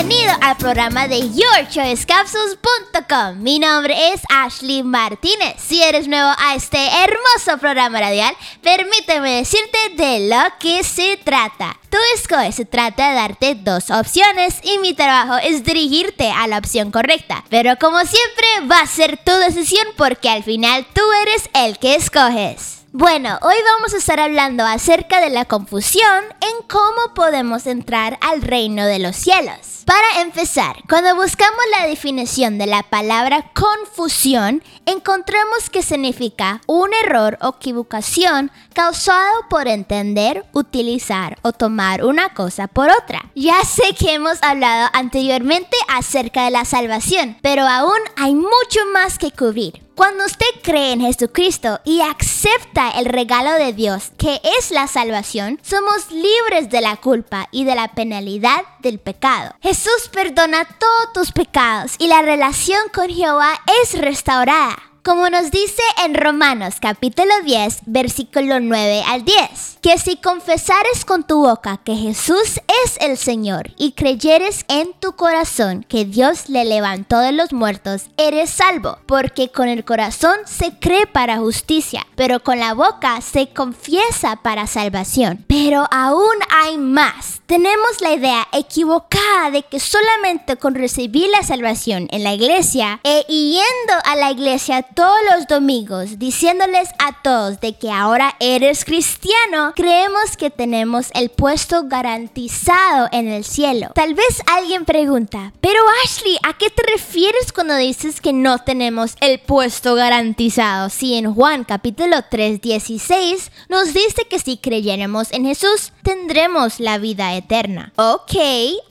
[0.00, 3.42] Bienvenido al programa de YourChoiceCapsules.com.
[3.42, 5.56] Mi nombre es Ashley Martínez.
[5.58, 11.78] Si eres nuevo a este hermoso programa radial, permíteme decirte de lo que se trata.
[11.90, 16.56] Tu escoge se trata de darte dos opciones y mi trabajo es dirigirte a la
[16.56, 17.44] opción correcta.
[17.50, 21.96] Pero como siempre va a ser tu decisión porque al final tú eres el que
[21.96, 22.79] escoges.
[22.92, 28.42] Bueno, hoy vamos a estar hablando acerca de la confusión en cómo podemos entrar al
[28.42, 29.84] reino de los cielos.
[29.86, 37.38] Para empezar, cuando buscamos la definición de la palabra confusión, encontramos que significa un error
[37.42, 43.30] o equivocación causado por entender, utilizar o tomar una cosa por otra.
[43.36, 49.16] Ya sé que hemos hablado anteriormente acerca de la salvación, pero aún hay mucho más
[49.16, 49.89] que cubrir.
[50.00, 55.60] Cuando usted cree en Jesucristo y acepta el regalo de Dios, que es la salvación,
[55.62, 59.54] somos libres de la culpa y de la penalidad del pecado.
[59.60, 64.89] Jesús perdona todos tus pecados y la relación con Jehová es restaurada.
[65.02, 71.26] Como nos dice en Romanos capítulo 10, versículo 9 al 10, que si confesares con
[71.26, 76.66] tu boca que Jesús es el Señor y creyeres en tu corazón que Dios le
[76.66, 82.40] levantó de los muertos, eres salvo, porque con el corazón se cree para justicia, pero
[82.40, 85.46] con la boca se confiesa para salvación.
[85.48, 87.40] Pero aún hay más.
[87.46, 93.24] Tenemos la idea equivocada de que solamente con recibir la salvación en la iglesia e
[93.26, 99.72] yendo a la iglesia todos los domingos diciéndoles a todos de que ahora eres cristiano,
[99.74, 103.90] creemos que tenemos el puesto garantizado en el cielo.
[103.94, 109.16] Tal vez alguien pregunta, pero Ashley, ¿a qué te refieres cuando dices que no tenemos
[109.20, 110.90] el puesto garantizado?
[110.90, 116.98] Si en Juan capítulo 3, 16 nos dice que si creyéramos en Jesús, tendremos la
[116.98, 117.92] vida eterna.
[117.96, 118.34] Ok,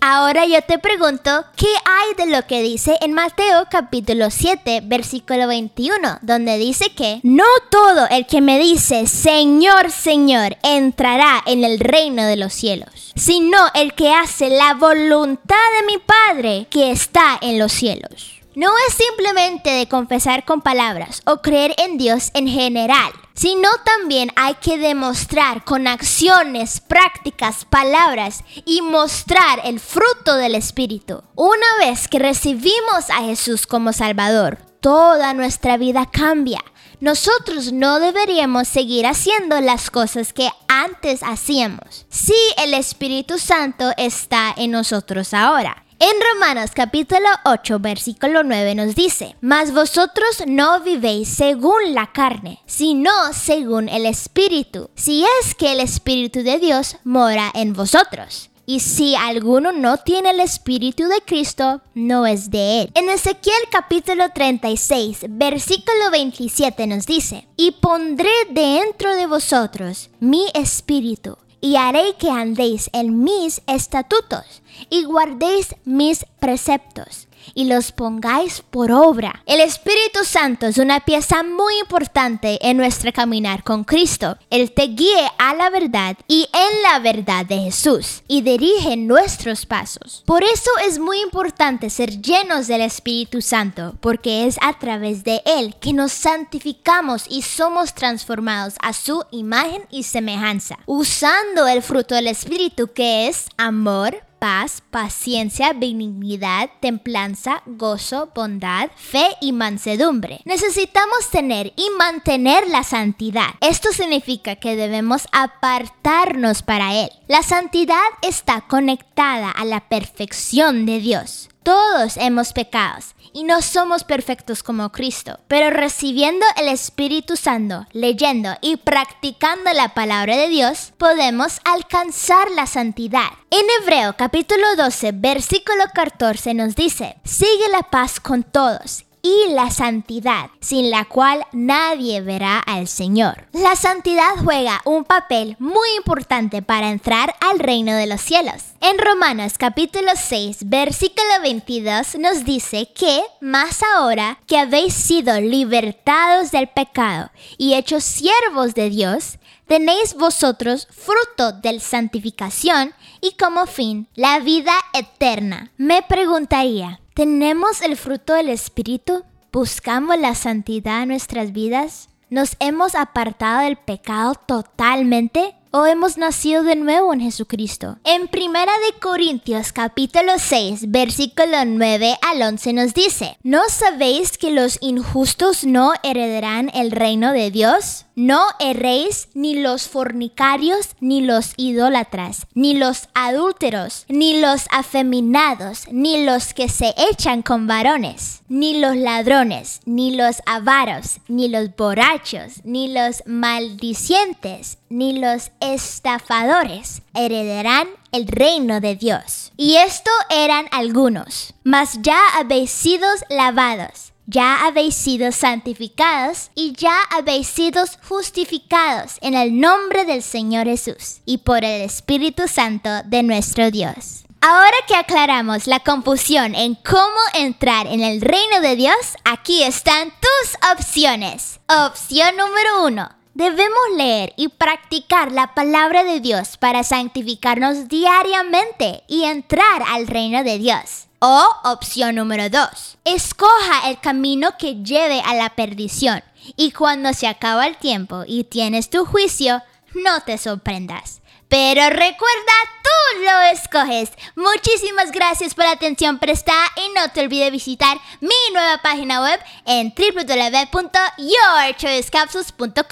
[0.01, 5.47] ahora yo te pregunto, ¿qué hay de lo que dice en Mateo capítulo 7, versículo
[5.47, 5.88] 21?
[6.21, 12.23] Donde dice que no todo el que me dice Señor, Señor entrará en el reino
[12.23, 17.59] de los cielos, sino el que hace la voluntad de mi Padre que está en
[17.59, 18.39] los cielos.
[18.55, 24.31] No es simplemente de confesar con palabras o creer en Dios en general, sino también
[24.35, 31.23] hay que demostrar con acciones, prácticas, palabras y mostrar el fruto del Espíritu.
[31.35, 36.59] Una vez que recibimos a Jesús como Salvador, toda nuestra vida cambia.
[36.99, 42.05] Nosotros no deberíamos seguir haciendo las cosas que antes hacíamos.
[42.09, 45.85] Si el Espíritu Santo está en nosotros ahora.
[46.01, 52.61] En Romanos capítulo 8 versículo 9 nos dice, Mas vosotros no vivéis según la carne,
[52.65, 58.48] sino según el Espíritu, si es que el Espíritu de Dios mora en vosotros.
[58.69, 62.91] Y si alguno no tiene el Espíritu de Cristo, no es de él.
[62.93, 71.39] En Ezequiel capítulo 36, versículo 27 nos dice, Y pondré dentro de vosotros mi espíritu,
[71.61, 78.91] y haré que andéis en mis estatutos, y guardéis mis preceptos y los pongáis por
[78.91, 79.43] obra.
[79.45, 84.37] El Espíritu Santo es una pieza muy importante en nuestro caminar con Cristo.
[84.49, 89.65] Él te guíe a la verdad y en la verdad de Jesús y dirige nuestros
[89.65, 90.23] pasos.
[90.25, 95.41] Por eso es muy importante ser llenos del Espíritu Santo, porque es a través de
[95.45, 102.15] Él que nos santificamos y somos transformados a su imagen y semejanza, usando el fruto
[102.15, 110.41] del Espíritu que es amor, paz, paciencia, benignidad, templanza, gozo, bondad, fe y mansedumbre.
[110.45, 113.49] Necesitamos tener y mantener la santidad.
[113.61, 117.09] Esto significa que debemos apartarnos para Él.
[117.27, 121.49] La santidad está conectada a la perfección de Dios.
[121.69, 122.97] Todos hemos pecado
[123.31, 129.93] y no somos perfectos como Cristo, pero recibiendo el Espíritu Santo, leyendo y practicando la
[129.93, 133.27] palabra de Dios, podemos alcanzar la santidad.
[133.51, 139.69] En Hebreo capítulo 12, versículo 14 nos dice, sigue la paz con todos y la
[139.69, 143.47] santidad, sin la cual nadie verá al Señor.
[143.53, 148.63] La santidad juega un papel muy importante para entrar al reino de los cielos.
[148.81, 156.51] En Romanos capítulo 6, versículo 22 nos dice que, más ahora que habéis sido libertados
[156.51, 159.37] del pecado y hechos siervos de Dios,
[159.67, 165.71] tenéis vosotros fruto de santificación y como fin la vida eterna.
[165.77, 169.25] Me preguntaría, ¿tenemos el fruto del Espíritu?
[169.51, 172.07] ¿Buscamos la santidad en nuestras vidas?
[172.29, 175.53] ¿Nos hemos apartado del pecado totalmente?
[175.71, 177.99] ¿O hemos nacido de nuevo en Jesucristo?
[178.03, 184.49] En Primera de Corintios capítulo 6 versículo 9 al 11 nos dice, ¿no sabéis que
[184.49, 188.07] los injustos no heredarán el reino de Dios?
[188.15, 196.25] No erréis ni los fornicarios, ni los idólatras, ni los adúlteros, ni los afeminados, ni
[196.25, 202.59] los que se echan con varones, ni los ladrones, ni los avaros, ni los borrachos,
[202.65, 209.51] ni los maldicientes, ni los estafadores heredarán el reino de Dios.
[209.57, 217.01] Y esto eran algunos, mas ya habéis sido lavados ya habéis sido santificados y ya
[217.09, 223.23] habéis sido justificados en el nombre del Señor Jesús y por el Espíritu Santo de
[223.23, 224.25] nuestro Dios.
[224.41, 228.95] Ahora que aclaramos la confusión en cómo entrar en el reino de Dios,
[229.25, 231.59] aquí están tus opciones.
[231.67, 233.18] Opción número uno.
[233.39, 240.43] Debemos leer y practicar la palabra de Dios para santificarnos diariamente y entrar al reino
[240.43, 241.07] de Dios.
[241.19, 242.97] O opción número 2.
[243.05, 246.21] Escoja el camino que lleve a la perdición
[246.57, 249.63] y cuando se acaba el tiempo y tienes tu juicio,
[249.95, 251.18] no te sorprendas.
[251.49, 252.53] Pero recuerda,
[252.83, 252.89] tú
[253.23, 254.11] lo escoges.
[254.35, 259.39] Muchísimas gracias por la atención prestada y no te olvides visitar mi nueva página web
[259.65, 262.83] en www.yourchoicecapsules.com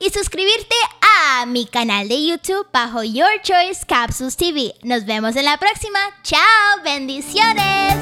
[0.00, 0.74] y suscribirte
[1.20, 4.74] a mi canal de YouTube bajo Your Choice Capsules TV.
[4.82, 5.98] Nos vemos en la próxima.
[6.22, 6.40] Chao,
[6.82, 7.96] bendiciones.